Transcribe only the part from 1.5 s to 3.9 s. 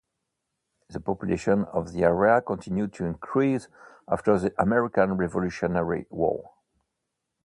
of the area continued to increase